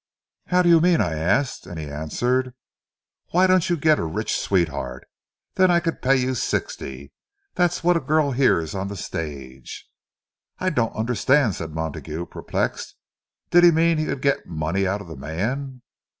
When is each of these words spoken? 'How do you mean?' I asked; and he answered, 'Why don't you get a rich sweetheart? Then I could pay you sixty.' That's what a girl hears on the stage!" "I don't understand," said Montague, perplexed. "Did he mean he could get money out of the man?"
'How 0.47 0.63
do 0.63 0.69
you 0.69 0.81
mean?' 0.81 0.99
I 0.99 1.13
asked; 1.13 1.67
and 1.67 1.77
he 1.77 1.85
answered, 1.87 2.55
'Why 3.29 3.45
don't 3.45 3.69
you 3.69 3.77
get 3.77 3.99
a 3.99 4.03
rich 4.03 4.35
sweetheart? 4.35 5.07
Then 5.53 5.69
I 5.69 5.79
could 5.79 6.01
pay 6.01 6.15
you 6.15 6.33
sixty.' 6.33 7.13
That's 7.53 7.83
what 7.83 7.95
a 7.95 7.99
girl 7.99 8.31
hears 8.31 8.73
on 8.73 8.87
the 8.87 8.97
stage!" 8.97 9.87
"I 10.57 10.71
don't 10.71 10.95
understand," 10.95 11.53
said 11.53 11.75
Montague, 11.75 12.25
perplexed. 12.31 12.95
"Did 13.51 13.63
he 13.63 13.69
mean 13.69 13.99
he 13.99 14.05
could 14.05 14.23
get 14.23 14.47
money 14.47 14.87
out 14.87 15.01
of 15.01 15.07
the 15.07 15.15
man?" 15.15 15.83